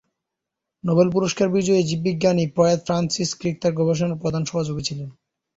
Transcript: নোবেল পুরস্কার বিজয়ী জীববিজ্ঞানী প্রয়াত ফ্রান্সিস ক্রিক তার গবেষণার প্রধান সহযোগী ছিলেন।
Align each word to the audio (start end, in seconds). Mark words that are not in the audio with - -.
নোবেল 0.83 1.07
পুরস্কার 1.09 1.47
বিজয়ী 1.49 1.81
জীববিজ্ঞানী 1.83 2.43
প্রয়াত 2.55 2.79
ফ্রান্সিস 2.85 3.29
ক্রিক 3.39 3.55
তার 3.61 3.73
গবেষণার 3.79 4.21
প্রধান 4.23 4.43
সহযোগী 4.45 4.83
ছিলেন। 4.87 5.09